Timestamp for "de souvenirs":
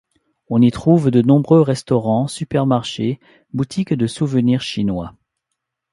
3.93-4.61